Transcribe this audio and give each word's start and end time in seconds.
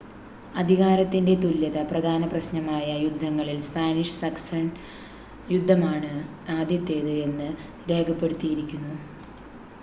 അധികാരത്തിൻ്റെ 0.55 1.33
തുല്യത 1.41 1.79
പ്രധാന 1.89 2.21
പ്രശ്നമായ 2.31 2.87
യുദ്ധങ്ങളിൽ 3.03 3.59
സ്പാനിഷ് 3.61 4.15
സക്സഷൻ 4.15 4.65
യുദ്ധമാണ് 5.47 6.11
ആദ്യത്തേത് 6.57 7.13
എന്ന് 7.27 7.49
രേഖപ്പെടുത്തിയിരിക്കുന്നു 7.89 8.95